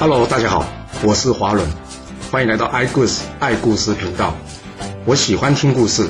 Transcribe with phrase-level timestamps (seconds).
[0.00, 0.64] Hello，大家好，
[1.02, 1.68] 我是华伦，
[2.30, 4.32] 欢迎来到爱故事爱故事频道。
[5.04, 6.08] 我喜欢听故事，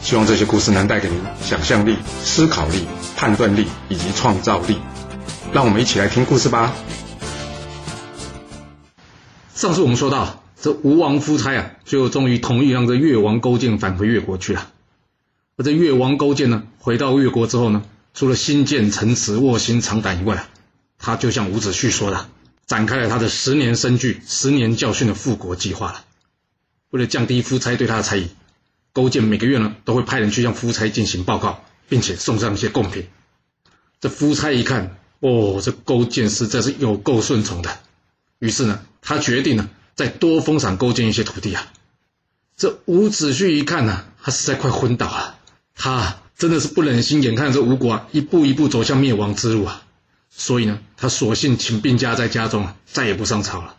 [0.00, 4.78] 希望这些故事能带给您想象力、思考力、判断力以及创造力。
[5.52, 6.72] 让我们一起来听故事吧。
[9.54, 14.66] 上次我们说到，这吴王夫差啊，最后终于同意让这越王勾践返回越国去了。
[15.58, 17.82] 而这越王勾践呢，回到越国之后呢，
[18.14, 20.46] 除了心建城池、卧薪尝胆以外，
[20.98, 22.28] 他就像伍子胥说的。
[22.66, 26.04] 展开了他的十年生聚、十年教训的复国计划了。
[26.90, 28.28] 为了降低夫差对他的猜疑，
[28.92, 33.06] 勾践每个月呢都会派人去向夫差进行报告，并且送上一些贡品。
[34.00, 37.78] 这夫差一看，哦，这勾践实在是有够顺从的。
[38.38, 41.72] 于是呢，他决定呢再多封赏勾践一些土地啊。
[42.56, 45.38] 这伍子胥一看呢，他实在快昏倒了。
[45.74, 49.85] 他真的是不忍心眼看着吴国啊一步一步走向灭亡之路啊。
[50.38, 53.74] 所以呢，他索性请病假在家中啊，再也不上朝了。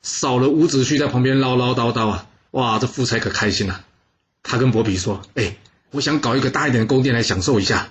[0.00, 3.84] 少了伍子胥在旁边唠唠叨叨啊，哇，这夫差可开心了。
[4.44, 5.56] 他跟伯嚭说：“哎，
[5.90, 7.88] 我想搞一个大一点的宫殿来享受一下。”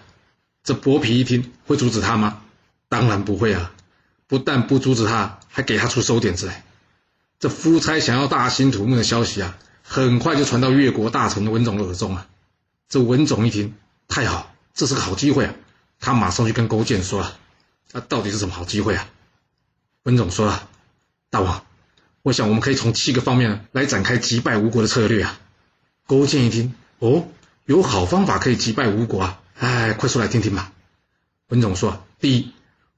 [0.64, 2.42] 这伯嚭一听，会阻止他吗？
[2.88, 3.74] 当然不会啊！
[4.28, 6.64] 不但不阻止他，还给他出馊点子来。
[7.40, 12.26] 这夫差想要大兴土木的消息啊，很快就传到越国大臣文种的耳中啊。
[12.88, 13.76] 这文种一听，
[14.08, 15.54] 太好，这是个好机会啊！
[16.00, 17.38] 他马上去跟勾践说了。
[17.92, 19.08] 那到底是什么好机会啊？
[20.04, 20.70] 文总说了，
[21.30, 21.66] 大王，
[22.22, 25.40] 我想我们可以从七个方面来展开击败吴国的策略啊。
[26.06, 27.28] 勾践一听，哦，
[27.66, 29.42] 有好方法可以击败吴国啊！
[29.58, 30.72] 哎，快说来听听吧。
[31.48, 32.52] 文总说，第一，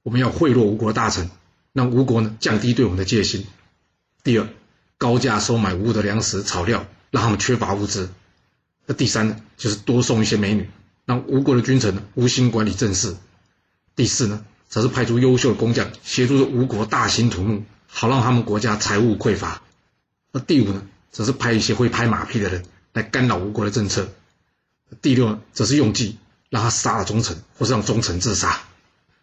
[0.03, 1.29] 我们要贿赂吴国大臣，
[1.71, 3.43] 让吴国呢降低对我们的戒心；
[4.23, 4.49] 第二，
[4.97, 8.09] 高价收买吴的粮食草料，让他们缺乏物资；
[8.85, 10.69] 那第三呢，就是多送一些美女，
[11.05, 13.15] 让吴国的君臣呢无心管理政事；
[13.95, 14.43] 第四呢。
[14.69, 19.61] 则是派出优秀的工匠协助吴国大兴土木，好让他们国家财务匮乏。
[20.31, 24.09] 那第五呢，则是派一些会拍马屁的人来干扰吴国的政策。
[25.01, 26.17] 第六呢，则是用计
[26.49, 28.61] 让他杀了忠臣，或是让忠臣自杀。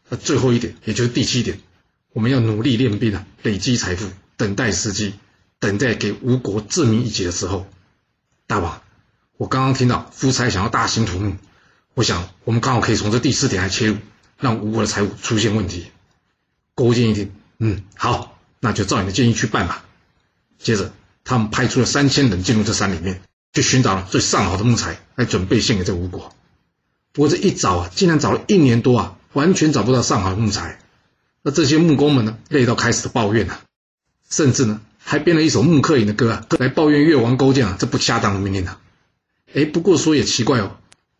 [0.08, 1.60] 那最后一点，也就是第七点，
[2.12, 5.14] 我们要努力练兵啊，累积财富，等待时机，
[5.58, 7.66] 等待给吴国致命一击的时候。
[8.46, 8.82] 大王，
[9.36, 11.36] 我刚刚听到夫差想要大兴土木，
[11.94, 13.96] 我想我们刚好可以从这第四点来切入。
[14.38, 15.86] 让吴国的财务出现问题。
[16.74, 19.84] 勾践一听，嗯，好，那就照你的建议去办吧。
[20.58, 23.22] 接着，他们派出了三千人进入这山里面，
[23.52, 26.34] 去寻找了最上好的木材，来准备献给这吴国。
[27.12, 30.80] 不过这一找啊，竟然找了一年多啊，完全找不到上好的木材。
[31.42, 33.60] 那这些木工们呢，累到开始抱怨啊，
[34.28, 38.80] 甚至呢，还编了一首木刻影的歌啊，来抱怨越王勾践啊这不恰当的命令啊。
[39.54, 40.76] 哎，不过说也奇怪哦，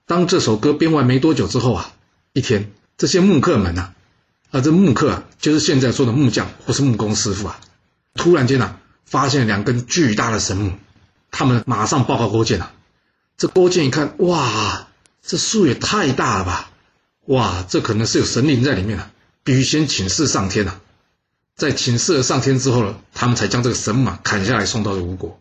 [0.07, 1.93] 当这首歌编完没多久之后啊，
[2.33, 2.73] 一天。
[2.97, 3.93] 这些木刻们呐，
[4.51, 7.61] 啊，这木刻啊，就是现在说的木匠或是木工师傅啊，
[8.15, 10.73] 突然间呐，发现两根巨大的神木，
[11.31, 12.73] 他们马上报告勾践啊。
[13.37, 14.87] 这勾践一看，哇，
[15.21, 16.71] 这树也太大了吧，
[17.27, 19.11] 哇，这可能是有神灵在里面啊，
[19.43, 20.81] 必须先请示上天呐。
[21.57, 25.41] 在请示了上天之后呢，他们才将这个神木砍下来送到了吴国。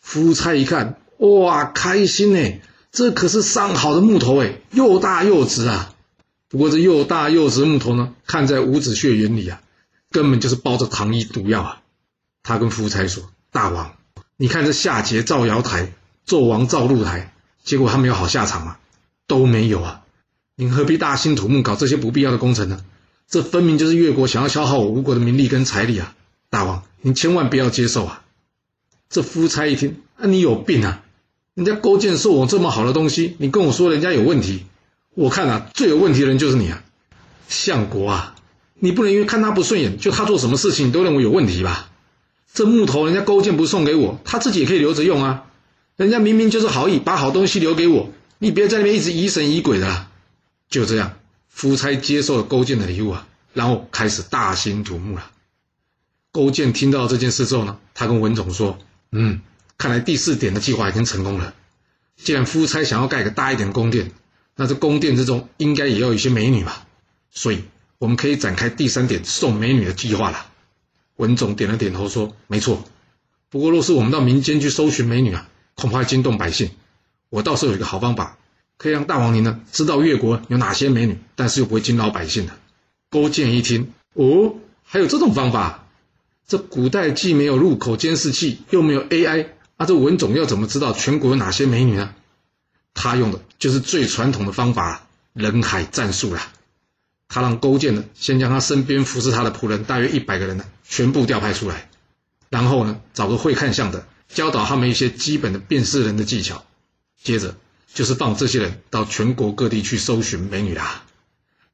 [0.00, 2.60] 夫差一看，哇，开心呢，
[2.90, 5.94] 这可是上好的木头哎，又大又直啊。
[6.50, 9.62] 不过这又大又直木头呢，看在伍子胥眼里啊，
[10.10, 11.82] 根本就是包着糖衣毒药啊。
[12.42, 13.94] 他跟夫差说：“大王，
[14.36, 15.92] 你看这夏桀造瑶台，
[16.26, 18.78] 纣王造露台，结果他们有好下场吗？
[19.28, 20.02] 都没有啊。
[20.56, 22.84] 您何必大兴土木搞这些不必要的工程呢？
[23.28, 26.16] 这分明就是越国想要消耗我吴国的名利跟财力啊！
[26.48, 28.24] 大王，您千万不要接受啊！”
[29.08, 31.04] 这夫差一听，啊，你有病啊！
[31.54, 34.64] 人家勾践送我这么好的东西，你跟我说人家有问题。
[35.14, 36.82] 我看啊，最有问题的人就是你啊，
[37.48, 38.36] 相国啊，
[38.74, 41.90] 你不能因为看他不顺眼，就他做什么事情你都认为有问题吧？
[42.54, 45.44] 这木头人家勾践不送给我，他自己也可以留着用啊。
[45.96, 50.06] 人家明明就是好意，把好东西留给我，你别在那边一直疑神疑鬼的。
[50.68, 51.16] 就这样，
[51.48, 55.30] 夫差接受了勾践的礼物啊，然后开始大兴土木了。
[56.32, 58.78] 勾践听到这件事之后呢，他跟文种说
[59.10, 59.40] ：“嗯，
[59.76, 61.54] 看来第四点的计划已经成功了。
[62.16, 64.12] 既然夫差想要盖个大一点的宫殿。”
[64.60, 66.86] 那这宫殿之中应该也要有一些美女吧，
[67.30, 67.64] 所以
[67.96, 70.48] 我们可以展开第三点送美女的计划了。
[71.16, 72.84] 文总点了点头说：“没错。
[73.48, 76.72] 不过若是我们到民间去搜寻美女啊，恐怕惊动百姓。
[77.30, 78.36] 我倒是有一个好方法，
[78.76, 82.52] 可以让大王您呢知道越国有哪些美女，但是又不会惊扰百姓的。”
[83.08, 85.86] 勾践一听，哦，还有这种方法？
[86.46, 89.46] 这古代既没有入口监视器，又没有 AI，
[89.78, 92.14] 啊，这文总要怎么知道全国有哪些美女呢？
[92.94, 96.52] 他用的就是最传统的方法——人海战术啦。
[97.28, 101.88] 他让勾践呢，先将他身边服侍他的仆人大约一百个人呢，全部调派出来，
[102.48, 106.64] 然后呢，找个会看相的，教导他们一些基本的辨识人的技巧，
[107.22, 107.54] 接着
[107.94, 111.04] 就是放这些人到全国各地去搜寻美女啦。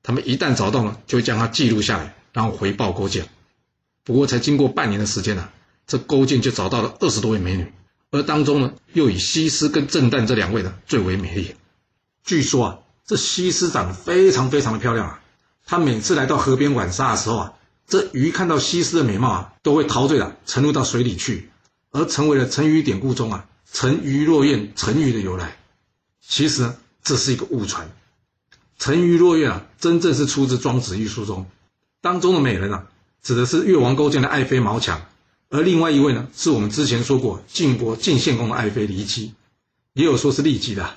[0.02, 3.28] 他们一旦找到了，就会将它记录下来，然后回报勾践。
[4.04, 5.48] 不过才经过半年的时间呢，
[5.86, 7.72] 这勾践就找到了二十多位美女，
[8.16, 11.54] 而当中呢，又以西施跟郑旦这两位呢最为美丽。
[12.24, 15.20] 据说啊，这西施长得非常非常的漂亮啊，
[15.66, 17.52] 她每次来到河边玩沙的时候啊，
[17.86, 21.50] 这鱼看到西施的美貌啊，都会陶醉的沉入到水里去，
[21.92, 25.56] 而成为了成语典故中啊“沉鱼落雁”成语的由来。
[26.20, 26.72] 其实，
[27.04, 27.88] 这是一个误传。
[28.78, 31.46] 沉鱼落雁啊，真正是出自《庄子》一书中，
[32.00, 32.86] 当中的美人啊，
[33.22, 35.00] 指的是越王勾践的爱妃毛强，
[35.48, 39.32] 而另外一位呢，是我们之前说过晋国晋献公的爱妃骊姬，
[39.92, 40.96] 也有说是骊姬的。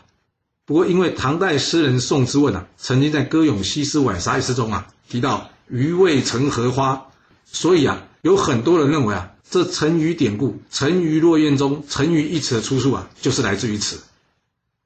[0.66, 7.08] 不过因为唐代诗人宋之问啊，曾经在歌咏西施浣纱一诗中啊，提到鱼未成荷花，
[7.46, 14.02] 所以啊，有很多人认为啊，这沉鱼典故“沉鱼落雁”中“沉鱼”一词的出处啊，就是来自于此。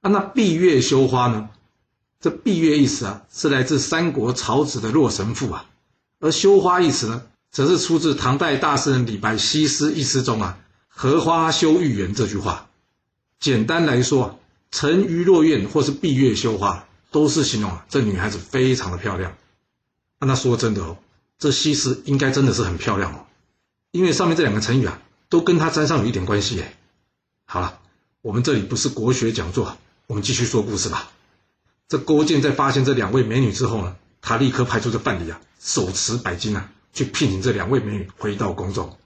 [0.01, 1.49] 啊，那闭月羞花呢？
[2.21, 5.65] 这闭月一词啊，是来自三国曹植的《洛神赋》啊，
[6.21, 7.23] 而羞花一词呢，
[7.53, 10.57] 则是出自唐代大诗人李白《西施》一诗中啊
[10.89, 12.67] ，“荷花羞玉颜”这句话。
[13.39, 14.35] 简单来说啊，
[14.71, 19.37] 沉鱼落雁或是闭月羞花，都是形容这女孩子非常的漂亮。
[20.19, 20.97] 那说真的哦，
[21.37, 23.25] 这西施应该真的是很漂亮哦，
[23.91, 24.99] 因为上面这两个成语啊，
[25.29, 26.75] 都跟她沾上有一点关系哎。
[27.45, 27.79] 好了，
[28.23, 29.77] 我们这里不是国学讲座，
[30.07, 31.11] 我们继续说故事吧。
[31.87, 38.97] 这勾践在发现这两位美女之后呢，他立刻派出这范蠡啊，手持百金啊，去聘请这两位美女回到宫中。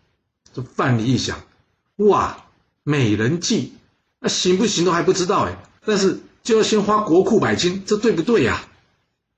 [0.53, 1.41] 这范蠡一想，
[1.95, 2.45] 哇，
[2.83, 3.73] 美人计，
[4.19, 8.67] 那行不行都还不知道哎，但是就要先花国库百金，这对不对呀？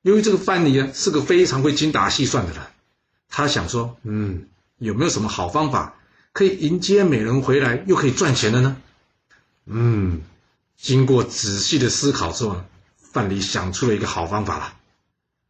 [0.01, 2.61] 由于这个范蠡啊是个非常会精打细算的人，
[3.29, 4.47] 他想说，嗯，
[4.77, 5.95] 有没有什么好方法
[6.33, 8.77] 可以迎接美人回来又可以赚钱的呢？
[9.65, 10.21] 嗯，
[10.77, 12.65] 经过仔细的思考之后呢。
[13.11, 14.73] 范蠡想出了一个好方法了。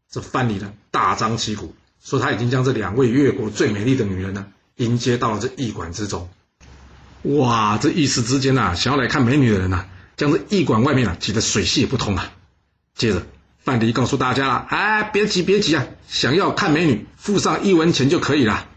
[0.10, 4.48] 这范蠡呢，大张旗鼓说他已经将这两位越国最美丽的女人呢，
[4.78, 6.30] 迎接到了这驿馆之中。
[7.24, 9.86] 哇，这一时之间呐，想要来看美女的人呐，
[10.16, 12.32] 将这驿馆外面啊挤得水泄不通啊。
[12.96, 13.26] 接着，
[13.60, 18.68] 范蠡告诉大家了：“哎，别急，别急啊，想要看美女，付上一文钱就可以了。”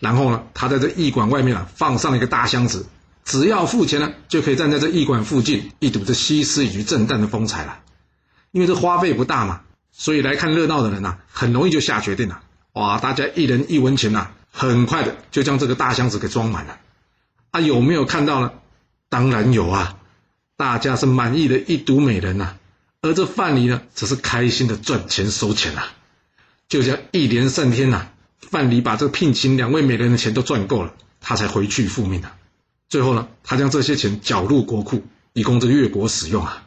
[0.00, 2.86] 然后呢，他在这驿馆外面啊，放上了一个大箱子，
[3.24, 7.78] 只要付钱呢，就可以站在这驿馆附近一睹这西施以及正旦的风采了。
[8.50, 9.60] 因为这花费不大嘛，
[9.92, 12.40] 所以来看热闹的人呐，很容易就下决定了。
[12.72, 16.78] 哇，大家一人一文钱呐，很快的就将这个大箱子给装满了。
[17.50, 18.52] 啊，有没有看到呢？
[19.10, 19.98] 当然有啊，
[20.56, 22.56] 大家是满意的一睹美人呐，
[23.02, 25.92] 而这范蠡呢，则是开心的赚钱收钱啊。
[26.68, 28.06] 就这样一连三天呐，
[28.40, 32.36] 范蠡把这聘请两位美人的钱都赚够了，他才回去复命啊。
[32.88, 35.04] 最后呢，他将这些钱缴入国库，
[35.34, 36.66] 以供这越国使用啊。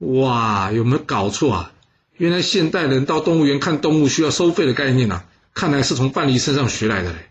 [0.00, 1.72] 哇，有没有搞错啊？
[2.18, 5.24] 原来现代人到动物园看动物需要收费的概念啊，
[5.54, 7.30] 看来是从范蠡身上学来的嘞。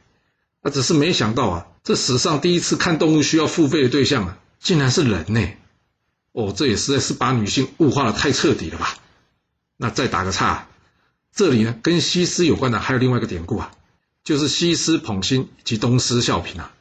[0.62, 5.46] 啊，只是没想到啊，这史上第一次看动物需要付费的对象啊，竟然是人呢。
[6.32, 8.98] 哦，这也实在是把女性物化的太彻底了吧？
[9.76, 10.68] 那再打个岔，
[11.36, 13.72] 这里呢跟西施有关的还有另外一个典故啊，
[14.24, 16.74] 就是西施捧心以及东施效颦啊。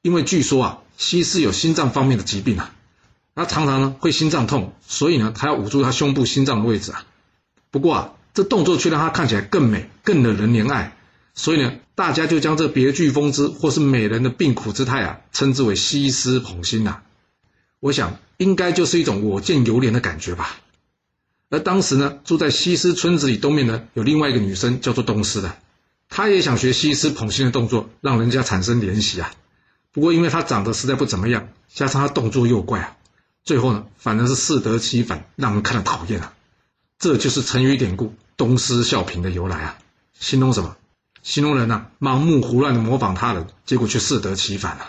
[0.00, 2.72] 因为据说啊，西施有心脏方面的疾病啊。
[3.34, 7.04] 她常常呢会心脏痛，所以呢她要捂住她胸部心脏的位置啊。
[7.72, 10.94] 不过啊，这动作却让她看起来更美、更惹人怜爱，
[11.34, 17.00] 所以呢大家就将这别具风姿或是美人的病苦之态啊，称之为西施捧心呐。
[17.80, 20.60] 我想应该就是一种我见犹怜的感觉吧。
[21.48, 25.56] 而当时呢住在西施村子里东面呢有另外一个女生叫做东施的，
[26.10, 29.32] 她也想学西施捧心的动作，让人家产生怜惜啊。
[29.92, 32.96] 不过因为她长得实在不怎么样，加上她动作又怪啊。
[33.44, 36.32] 最后呢，反而是适得其反，让人看了讨厌啊！
[37.02, 39.78] 这就是成语典故“东施效颦”的由来啊！
[40.20, 40.76] 形容什么？
[41.24, 44.86] 形容人呐，盲目胡乱的模仿他人，结果却适得其反了。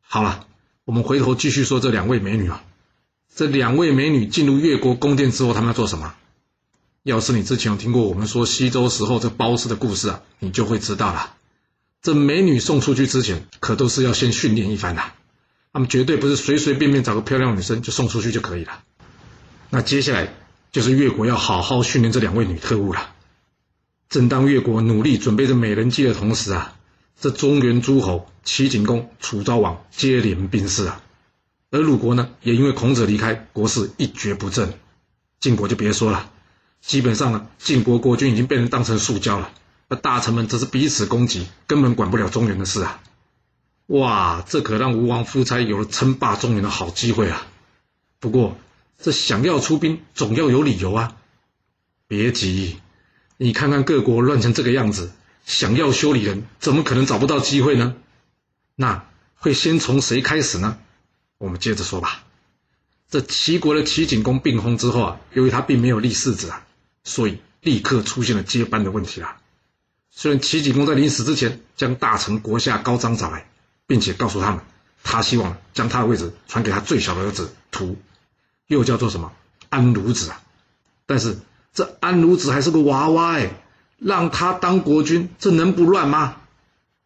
[0.00, 0.46] 好了，
[0.86, 2.64] 我们回头继续说这两位美女啊。
[3.36, 6.14] 这两位美女进入越国宫殿之后，他们要做什么？
[7.02, 11.34] 要是你之前有听过我们说西周时候这褒姒的故事啊，你就会知道了。
[12.00, 15.02] 这美女送出去之前，可都是要先训练一番的。
[15.74, 18.82] 他们绝对不是随随便便找个漂亮女生就送出去就可以了。
[19.68, 20.32] 那接下来
[20.72, 23.14] 就是越国要好好训练这两位女特务了。
[24.08, 26.74] 正当越国努力准备着美人计的同时啊，
[27.20, 31.02] 这中原诸侯齐景公、楚昭王接连病逝啊，
[31.70, 34.72] 而鲁国呢，也因为孔子离开，国势一蹶不振。
[35.40, 36.30] 晋国就别说了，
[36.80, 39.52] 基本上呢，晋国国君已经被人当成塑胶了，
[39.88, 43.00] 那大臣们则是彼此攻击，根本管不了中原的事啊！
[43.86, 47.46] 哇，这可让吴王夫差有了称霸中原的好机会啊！
[48.18, 48.56] 不过，
[49.00, 51.16] 这想要出兵，总要有理由啊！
[52.08, 52.80] 别急，
[53.36, 55.12] 你看看各国乱成这个样子，
[55.46, 57.94] 想要修理人，怎么可能找不到机会呢？
[58.74, 60.78] 那会先从谁开始呢？
[61.38, 62.24] 我们接着说吧。
[63.08, 66.66] 这齐国的齐景公病薨之后啊，由于他并没有立世子啊，
[67.04, 69.40] 所以立刻出现了接班的问题啊。
[70.10, 73.48] 虽然齐景公在临死之前将大臣国下高张找来，
[73.86, 74.60] 并且告诉他们，
[75.04, 77.96] 他希望将他的位置传给他最小的儿子屠，
[78.68, 79.32] 又叫做什么
[79.68, 80.40] 安鲁子啊。
[81.06, 81.38] 但是
[81.74, 83.50] 这安鲁子还是个娃娃哎，
[83.98, 86.36] 让他当国君，这能不乱吗？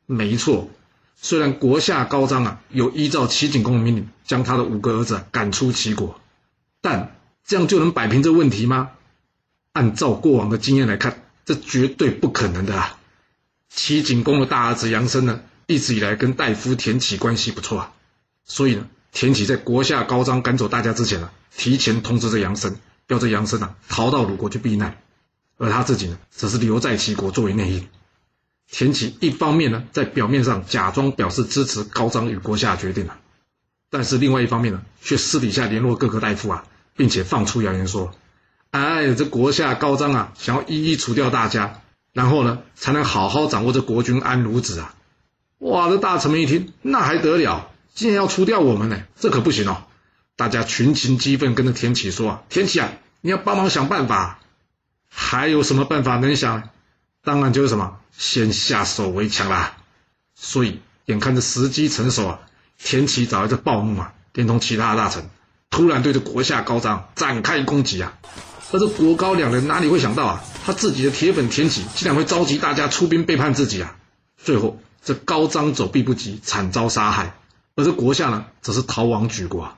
[0.04, 0.68] 没错。
[1.16, 6.20] 虽然国下高张啊，有依照齐景公的命令将他的五个儿子赶出齐国，
[6.80, 7.16] 但
[7.46, 8.90] 这样就能摆平这问题吗？
[9.72, 12.98] 按照过往的经验来看，这绝对不可能的啊！
[13.70, 17.92] 齐景公的大儿子杨森呢，一直以来跟大夫田启关系不错啊，
[18.44, 22.76] 所以呢，田启在国下高张赶走大家之前呢，提前通知这杨森，
[23.08, 24.96] 要这杨森啊逃到鲁国去避难，
[25.58, 27.86] 而他自己呢，则是留在齐国作为内应。
[28.70, 33.18] 田启一方面呢，在表面上假装表示支持高张与国下决定了，
[33.90, 36.64] 但是另外一方面呢，却私底下联络各个大夫啊，
[36.96, 38.14] 并且放出谣言说
[38.72, 41.82] ：“哎，这国下高张啊，想要一一除掉大家，
[42.14, 44.94] 然后呢，才能好好掌握这国君安鲁子啊！”
[45.60, 47.68] 哇，这大臣们一听，那还得了？
[47.94, 49.02] 竟然要除掉我们呢？
[49.18, 49.84] 这可不行哦！
[50.36, 54.38] 大家群情激愤，跟着田启说：“啊，田启啊，你要帮忙想办法。
[55.08, 56.70] 还有什么办法能想？
[57.22, 59.76] 当然就是什么。”先下手为强啦，
[60.34, 62.40] 所以眼看着时机成熟啊，
[62.78, 65.30] 田启找来这鲍牧啊，连同其他大臣，
[65.70, 68.18] 突然对着国下高张展开攻击啊。
[68.70, 73.96] 而这国高两人哪里会想到啊，他自己的铁粉田启竟然会召集大家出兵背叛自己啊！
[74.36, 77.34] 最后这高张走避不及，惨遭杀害，
[77.74, 79.76] 而这国下呢，则是逃亡举国。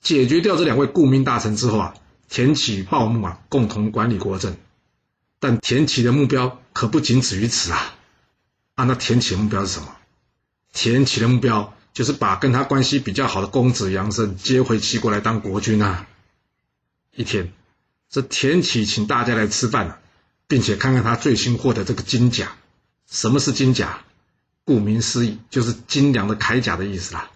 [0.00, 1.94] 解决掉这两位顾命大臣之后啊，
[2.28, 4.56] 田启、鲍牧啊，共同管理国政。
[5.40, 7.94] 但田启的目标可不仅止于此啊！
[8.74, 9.96] 啊，那田启的目标是什么？
[10.72, 16.06] 田启的目标就是把跟他关系比较好的公子杨慎接回齐国来当国君啊！
[17.14, 17.52] 一天，
[18.10, 20.00] 这田启请大家来吃饭了，
[20.46, 22.56] 并且看看他最新获得这个金甲。
[23.08, 24.04] 什么是金甲？
[24.68, 27.30] 顾名思义，就是精良的铠甲的意思啦。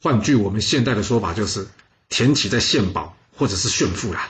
[0.00, 1.66] 换句我们现代的说法，就是
[2.08, 4.28] 田启在献宝或者是炫富啦。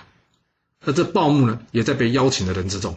[0.86, 2.96] 而这鲍木呢，也在被邀请的人之中，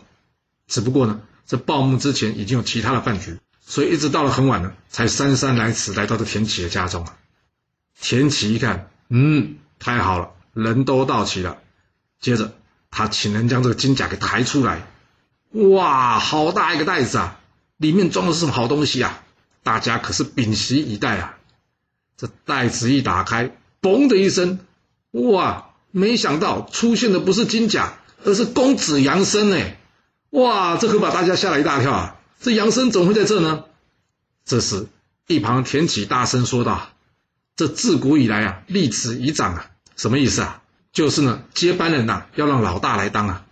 [0.66, 7.18] 只不过呢，这鲍木之前已经有其他的饭局，所以一直到了很晚呢，才姗姗来迟来到这田启的家中啊。
[8.00, 11.58] 田启一看，嗯，太好了，人都到齐了。
[12.22, 12.54] 接着
[12.92, 14.88] 他请人将这个金甲给抬出来，
[15.52, 17.42] 哇，好大一个袋子啊，
[17.78, 19.24] 里面装的是什么好东西啊？
[19.64, 21.38] 大家可是屏息以待啊。
[22.18, 24.60] 这袋子一打开，嘣的一声，
[25.12, 25.64] 哇！
[25.92, 29.80] 没想到出现的不是金甲，而是公子杨生哎！
[30.32, 32.20] 哇，这可把大家吓了一大跳啊！
[32.40, 33.64] 这杨生怎么会在这呢？
[34.46, 34.88] 这时，
[35.28, 36.90] 一旁田启大声说道
[37.56, 40.62] ：“这自古以来啊，立子以长啊，什么意思啊？
[40.92, 43.46] 就是呢，接班人呐，要让老大来当啊。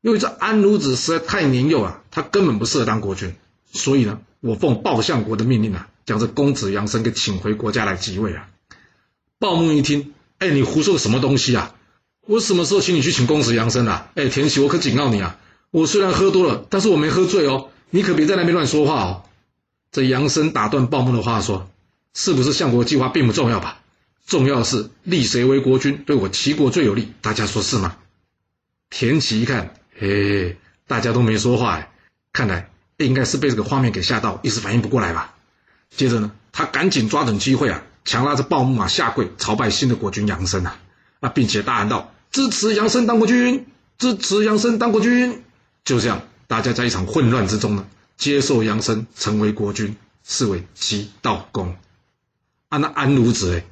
[0.00, 3.36] 因为这安鲁子实在太年幼啊，他根本不适合当国君，
[3.76, 8.48] 所以呢，我奉鲍相国的命令啊，将这公子杨生给请回国家来即位啊。”
[9.38, 10.14] 鲍牧一听。
[10.38, 11.74] 哎，你胡说什么东西啊？
[12.26, 14.10] 我什么时候请你去请公子杨生啊？
[14.16, 15.38] 哎，田启，我可警告你啊！
[15.70, 17.70] 我虽然喝多了，但是我没喝醉哦。
[17.88, 19.22] 你可别在那边乱说话哦。
[19.92, 21.70] 这杨生打断鲍木的话说
[22.12, 23.80] ：“是不是相国计划并不重要吧？
[24.26, 27.08] 重要的是立谁为国君，对我齐国最有利。
[27.22, 27.96] 大家说是吗？”
[28.90, 31.90] 田启一看，嘿，大家都没说话，哎，
[32.32, 32.68] 看来
[33.04, 35.34] 应该是被这个画面给吓到，一时反应不过来吧。
[35.90, 37.82] 接着呢，他赶紧抓准机会啊。
[38.04, 40.78] 强拉着暴木马下跪朝拜新的国君杨生啊
[41.18, 43.66] 啊，并且大喊道：“支持杨生当国君，
[43.98, 45.42] 支持杨生当国君。”
[45.84, 47.84] 就这样，大家在一场混乱之中呢，
[48.16, 51.76] 接受杨生成为国君，视为齐悼公。
[52.68, 53.64] 啊，那安鲁子哎，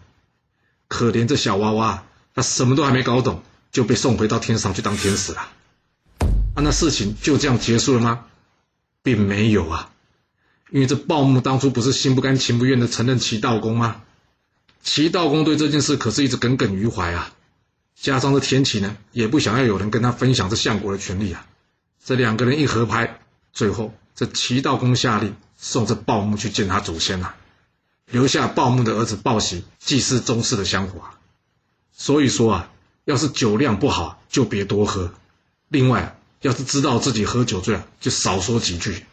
[0.89, 2.03] 可怜这小娃娃，
[2.35, 3.41] 他什么都还没搞懂，
[3.71, 5.49] 就被送回到天上去当天使了。
[6.19, 8.27] 啊，那事情就这样结束了吗？
[9.05, 9.93] 并没有啊，
[10.71, 14.03] 因为这鲍木当初不是心不甘情不愿的承认齐悼公吗？
[14.83, 17.33] 齐悼公对这件事可是一直耿耿于怀啊，
[17.95, 21.47] 加上这田启呢，也不想要有人跟他分享这相国的权利啊。
[22.03, 23.21] 这两个人一合拍，
[23.53, 27.35] 最后这齐悼公下令送这鲍木去见他祖先呐，
[28.11, 31.03] 留下鲍木的儿子鲍喜祭祀宗室的香火。
[31.93, 32.71] 所以说啊，
[33.05, 35.11] 要是酒量不好，就别多喝；
[35.69, 39.07] 另外，要是知道自己喝酒醉啊，就少说几句。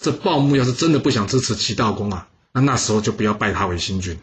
[0.00, 4.18] 这鲍木要是真的不想支持齐道公啊，那那时候就不要拜他为新君。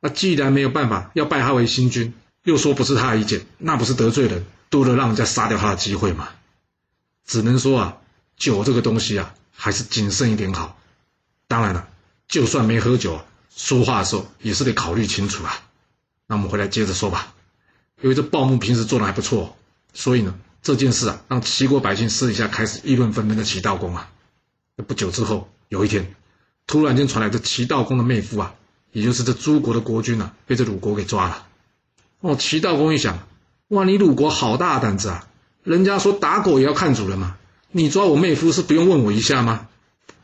[0.00, 6.30] 那既然没有办法要拜他为新君，又说不是他的意见，那不是得罪人，多了让人家杀掉他的机会吗？
[7.24, 7.96] 只能说啊，
[8.36, 10.76] 酒这个东西啊，还是谨慎一点好。
[11.46, 11.88] 当然了，
[12.26, 13.20] 就算没喝酒，
[13.54, 15.62] 说话的时候也是得考虑清楚啊。
[16.26, 17.32] 那我们回来接着说吧。
[18.02, 19.56] 因为这鲍木平时做的还不错，
[19.94, 20.34] 所以呢，
[20.68, 24.10] 这件事啊，让齐国百姓私底下开始议论纷纷的齐道公啊。
[24.86, 26.14] 不久之后，有一天，
[26.66, 28.54] 突然间传来这齐道公的妹夫啊，
[28.92, 31.46] 也就是这诸国的国君啊，被这鲁国给抓了。
[32.20, 33.26] 哦，齐道公一想，
[33.68, 35.26] 哇，你鲁国好大胆子啊！
[35.64, 37.38] 人家说打狗也要看主人嘛，
[37.72, 39.68] 你抓我妹夫是不用问我一下吗？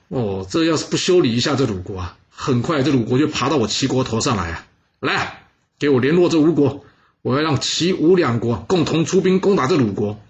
[0.08, 4.66] 哦，这要是不修理一下这鲁国啊，很快这鲁国就爬到我齐国头上来啊！
[5.00, 5.46] 来，
[5.78, 6.84] 给我联络这吴国，
[7.22, 10.20] 我要让齐吴两国共同出兵攻打这鲁国。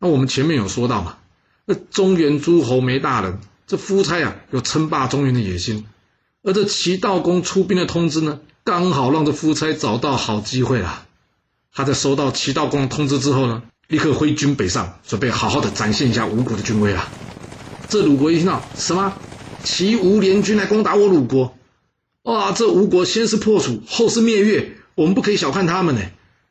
[0.00, 1.16] 那我们前面有说到嘛，
[1.64, 5.86] 那中原诸侯没大人，这夫差啊有称霸中原的野心，
[6.42, 11.04] 而这齐道公出兵的通知呢，刚好让这夫差找到好机会了。
[11.72, 17.08] 他在收到齐道公通知之后呢，立刻挥军北上，准备好好的展现一下吴国的军威啊。
[17.88, 19.14] 这鲁国一听到什么
[19.64, 21.56] 齐吴联军来攻打我鲁国，
[22.22, 22.52] 哇！
[22.52, 26.02] 这吴国先是破楚，后是灭越，我们不可以小看他们呢。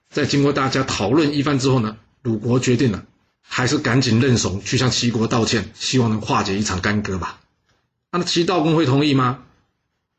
[0.10, 3.04] 在经过大家讨论一番之后呢，鲁国决定了，
[3.48, 7.39] 还是赶紧认怂，去向齐国道歉，希望能化解一场干戈吧。
[8.12, 9.39] 那齐悼公会同意吗？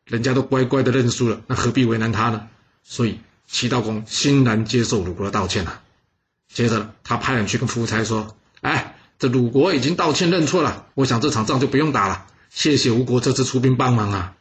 [0.05, 2.49] 人家都乖乖的认输了，那何必为难他呢？
[2.83, 5.83] 所以齐悼公欣然接受鲁国的道歉了。
[6.53, 12.27] 接着他派人去跟夫差说：“哎。”这鲁国已经道歉认错了，我想这场仗就不用打了。
[12.51, 14.35] 谢谢吴国这次出兵帮忙啊！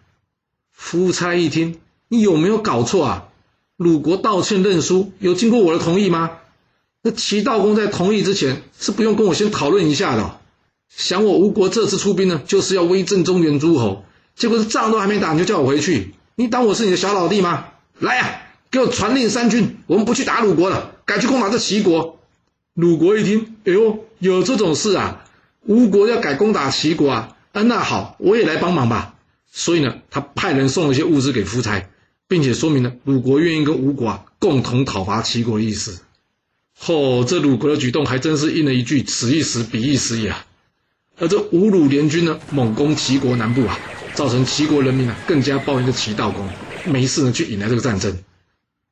[0.71, 1.79] 夫差一听，
[2.09, 3.29] 你有没有搞错啊？
[3.75, 6.29] 鲁国道歉认输，有经过我的同意吗？
[7.07, 10.41] 那齐道公在同意之前，是不用跟我先讨论一下的。
[10.93, 14.03] 想我吴国这次出兵呢，就是要威震中原诸侯，
[14.35, 17.67] 结果是仗都还没打，你就叫我回去，你当我是你的小老弟吗？
[17.97, 22.19] 来呀，给我传令三军，我们不去打鲁国了，改去攻打这齐国。
[22.73, 24.03] 鲁国一听，哎呦！
[24.19, 25.23] 有这种事啊？
[25.65, 27.37] 吴国要改攻打齐国啊？
[27.53, 29.13] 啊，那好，我也来帮忙吧。
[29.49, 31.87] 所以呢，他派人送了一些物资给夫差，
[32.27, 36.01] 并且说明了鲁国愿意跟吴国啊共同讨伐齐国的意思。
[36.81, 40.45] 嚯，这鲁国的举动还真是应了一句“此一时，彼一时”也啊。
[41.19, 43.77] 而这吴鲁联军呢，猛攻齐国南部啊，
[44.13, 46.47] 造成齐国人民啊更加抱怨这齐悼公，
[46.85, 48.17] 没事呢去引来这个战争。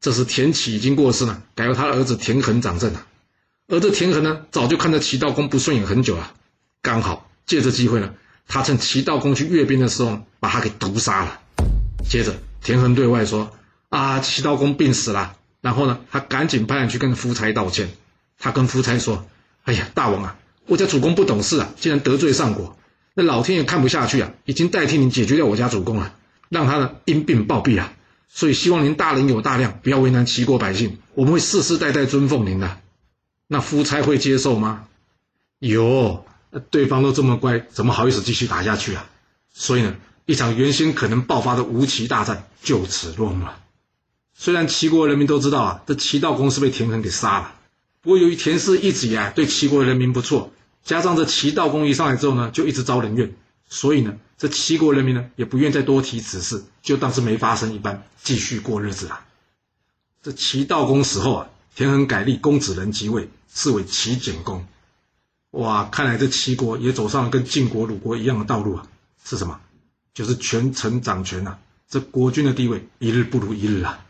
[0.01, 3.05] 这时田启已经过世了，改由他儿子田横掌政了。
[3.67, 6.33] 而这田横呢，早就看着齐道公不顺眼很久了，
[6.81, 8.13] 刚好借着机会呢，
[8.47, 11.39] 他趁齐道公去阅兵的时候，把他给毒杀了。
[12.09, 13.51] 接着田横对外说
[13.89, 17.89] ：“啊，齐道公病死了。”然后呢，他赶紧派人去跟夫差道歉。
[18.37, 19.25] 他跟夫差说
[19.65, 22.77] ：“哎呀，大王啊，我家主公不懂事啊，竟然得罪上国，
[23.15, 26.13] 那老天爷看不下去啊，已经代替您解决掉我家主公了，
[26.49, 27.93] 让他呢因病暴毙啊。
[28.27, 32.77] 所以希望您大人有大量，不要为难齐国百姓，我们会世世代代尊奉您的。”
[33.49, 34.85] 那夫差会接受吗？
[35.57, 36.27] 有，
[36.69, 39.09] 对方都这么乖，怎么好意思继续打下去啊？
[39.51, 39.95] 所以呢，
[40.27, 43.57] 一场原先可能爆发的吴齐大战就此落幕了。
[44.37, 47.55] 虽然齐国人民都知道啊，这齐悼公是被田横给杀了，
[48.01, 50.51] 不过由于田氏一直以来对齐国人民不错，
[50.83, 53.33] 加上这齐悼公一上来之后呢，就一直招人怨，
[53.69, 59.21] 所以呢，这齐国人民呢也不愿再多提此事，就当是没发生一般，继续过日子了。
[60.21, 61.49] 这齐悼公死后啊。
[61.77, 64.65] 田横改立公子人即位，是为齐简公。
[65.51, 68.87] 哇，看来这齐国也走上了跟晋国、鲁国一样的道路啊！
[69.25, 69.59] 是什么？
[70.13, 71.57] 就是权臣掌权呐！
[71.89, 74.04] 这国君的地位一日不如一日啊！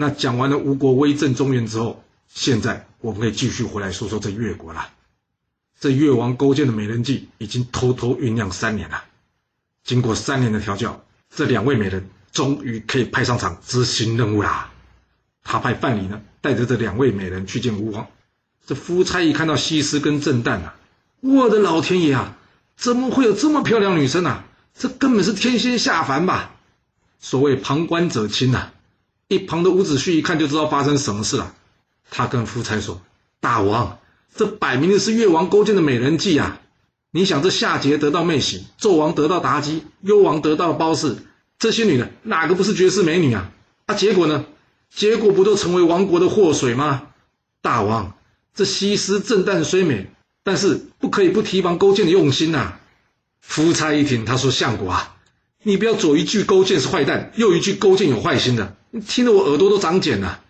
[0.00, 4.88] 那讲完了吴国威震中原之后，现在我们可以继续回来说说这越国了。
[5.78, 9.04] 这越王勾践的美人计已经偷偷酝酿三年了，
[9.84, 14.72] 经过三年的调教，这两位美人终于可以派上场执行任务啦！
[15.44, 18.06] 他派范蠡呢，带着这两位美人去见吴王。
[18.66, 20.76] 这夫差一看到西施跟郑旦啊，
[21.20, 22.38] 我的老天爷啊，
[22.74, 24.46] 怎么会有这么漂亮女生啊？
[24.74, 26.54] 这根本是天仙下凡吧？
[27.18, 28.70] 所谓旁观者清呐，
[29.30, 31.54] 一旁的伍子胥一看就知道发生什么事了。
[32.10, 33.00] 他跟夫差说
[33.38, 34.00] ：“大王，
[34.34, 36.60] 这摆明的是越王勾践的美人计啊！
[37.12, 41.16] 你想，这夏桀得到妹喜，纣王得到妲己，幽王得到褒姒，
[41.60, 43.52] 这些女的哪个不是绝世美女啊？
[43.86, 44.44] 啊，结果呢？”
[44.92, 47.02] 结果不都成为亡国的祸水吗？
[47.62, 48.14] 大王，
[48.52, 50.10] 这西施正旦虽美，
[50.42, 52.80] 但是不可以不提防勾践的用心呐。
[53.40, 55.14] 夫差一听，他说：“相国啊，
[55.62, 60.40] 你不要左一句勾践是坏蛋，右一句勾践有坏心的，听得我耳朵都长茧了。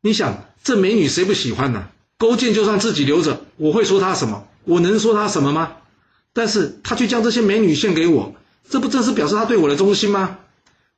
[0.00, 1.88] 你想，这美女谁不喜欢呢？
[2.16, 4.46] 勾践就算自己留着，我会说他什么？
[4.64, 5.72] 我能说他什么吗？
[6.32, 8.36] 但是他却将这些美女献给我，
[8.68, 10.38] 这不正是表示他对我的忠心吗？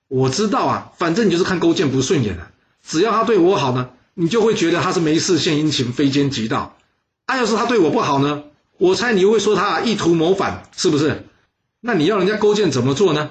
[0.08, 2.50] 我知道啊，反正你就是看勾践不顺眼了。
[2.86, 6.76] 只要他对我好呢，你就会觉得他是没事献殷勤、非奸即盗。
[7.24, 8.44] 啊，要是他对我不好呢，
[8.76, 11.24] 我猜你又会说他意图谋反，是不是？
[11.80, 13.30] 那你要人家勾践怎么做呢？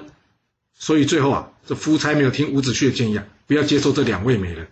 [0.76, 4.68] 所以最后啊，这夫差没有听伍子胥的建议啊，不要接受这两位美人。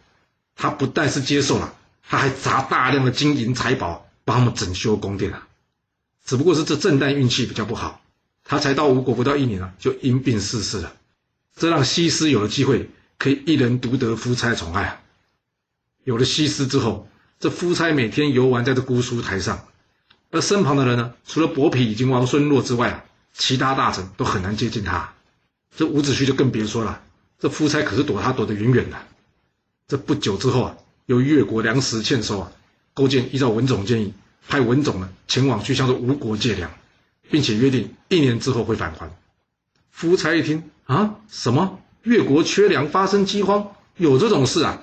[0.55, 1.75] 他不但是接受了，
[2.09, 5.49] 他还砸大量的金银财宝帮他们整修宫殿啊。
[6.25, 8.03] 只不过是这郑旦运气比较不好，
[8.45, 10.93] 他才到吴国不到一年啊，就因病逝世了。
[11.57, 15.01] 这让西施有了机会，可以一人独得夫差宠爱啊。
[16.05, 17.09] 有了西施之后，
[17.41, 19.67] 这夫差每天游玩在这姑苏台上，
[20.31, 25.15] 而身旁的人呢，除了伯嚭以及王孙洛之外啊，其他大臣都很难接近他。
[25.77, 27.01] 这伍子胥就更别说了，
[27.39, 28.97] 这夫差可是躲他躲得远远的。
[29.89, 32.53] 这不久之后啊，由于越国粮食欠收啊，
[32.95, 34.15] 勾践依照文种建议，
[34.49, 36.71] 派文种呢前往去向这吴国借粮，
[37.31, 39.11] 并且约定一年之后会返还。
[39.91, 44.83] 夫差一听啊，什么越国缺粮发生饥荒，有这种事啊？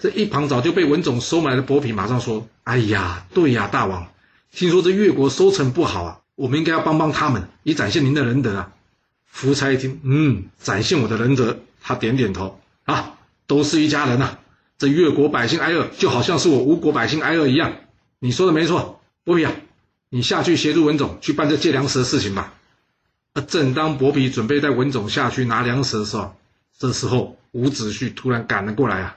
[0.00, 4.08] 这一旁早就被文种收买的伯嚭马上说：“哎呀，对呀，大王，
[4.52, 8.72] 听说这越国收成不好啊，我们应该要帮帮他们，以展现您的仁德啊。”
[9.30, 13.14] 夫差一听，嗯，展现我的仁德，他点点头啊。
[13.46, 14.36] 都是一家人呐，
[14.76, 17.72] 这越国百姓挨饿，就好像是我吴国百姓挨饿一样。
[18.18, 19.52] 你说的没错，伯嚭啊，
[20.10, 22.52] 你下去协助文种去办这借粮食的事情吧。
[23.32, 26.36] 而正当伯嚭准备带文种下去拿粮食的时候，
[26.78, 29.16] 这时候伍子胥突然赶了过来啊。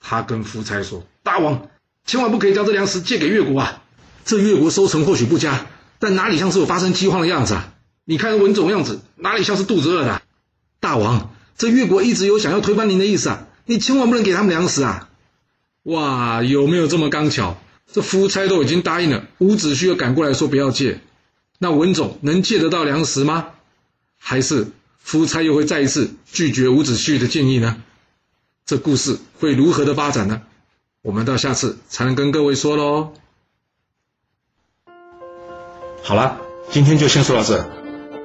[0.00, 1.68] 他跟夫差说：“大王，
[2.06, 3.82] 千万不可以将这粮食借给越国啊！
[4.24, 5.66] 这越国收成或许不佳，
[5.98, 7.74] 但哪里像是有发生饥荒的样子啊？
[8.06, 10.22] 你看文总样子，哪里像是肚子饿的？
[10.80, 15.08] 大王，这越国一直有想要推翻您的意思啊！”你千万不能给他们粮食啊！
[15.82, 17.58] 哇，有没有这么刚巧？
[17.92, 21.00] 这夫差都已经答应了，伍子胥又赶过来说不要借，
[21.58, 23.48] 那文总能借得到粮食吗？
[24.18, 24.68] 还是
[25.00, 27.82] 夫差又会再一次拒绝伍子胥的建议呢？
[28.64, 30.42] 这故事会如何的发展呢？
[31.02, 33.14] 我们到下次才能跟各位说喽。
[36.04, 36.40] 好了，
[36.70, 37.85] 今天就先说到这。